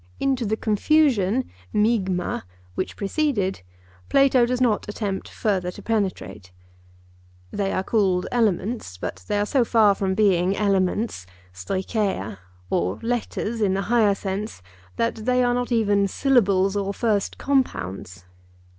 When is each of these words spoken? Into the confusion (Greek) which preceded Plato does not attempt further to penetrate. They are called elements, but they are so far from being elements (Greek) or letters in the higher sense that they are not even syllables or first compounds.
Into 0.19 0.47
the 0.47 0.57
confusion 0.57 1.47
(Greek) 1.73 2.07
which 2.73 2.95
preceded 2.97 3.61
Plato 4.09 4.47
does 4.47 4.59
not 4.59 4.89
attempt 4.89 5.29
further 5.29 5.69
to 5.69 5.83
penetrate. 5.83 6.51
They 7.51 7.71
are 7.71 7.83
called 7.83 8.25
elements, 8.31 8.97
but 8.97 9.23
they 9.27 9.39
are 9.39 9.45
so 9.45 9.63
far 9.63 9.93
from 9.93 10.15
being 10.15 10.57
elements 10.57 11.27
(Greek) 11.67 11.95
or 12.71 12.97
letters 13.03 13.61
in 13.61 13.75
the 13.75 13.81
higher 13.93 14.15
sense 14.15 14.63
that 14.95 15.17
they 15.17 15.43
are 15.43 15.53
not 15.53 15.71
even 15.71 16.07
syllables 16.07 16.75
or 16.75 16.95
first 16.95 17.37
compounds. 17.37 18.25